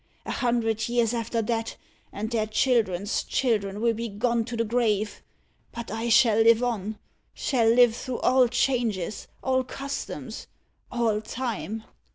A 0.25 0.31
hundred 0.31 0.89
years 0.89 1.13
after 1.13 1.43
that, 1.43 1.77
and 2.11 2.31
their 2.31 2.47
children's 2.47 3.21
children 3.23 3.79
will 3.81 3.93
be 3.93 4.09
gone 4.09 4.43
to 4.45 4.57
the 4.57 4.63
grave. 4.63 5.21
But 5.71 5.91
I 5.91 6.09
shall 6.09 6.41
live 6.41 6.63
on 6.63 6.97
shall 7.35 7.67
live 7.69 7.95
through 7.95 8.21
all 8.21 8.47
changes 8.47 9.27
all 9.43 9.63
customs 9.63 10.47
all 10.91 11.21
time. 11.21 11.83